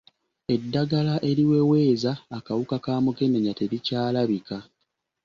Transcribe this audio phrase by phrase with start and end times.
[0.55, 4.57] Eddagala eriweweeza akawuka kamukennya terikyalabika.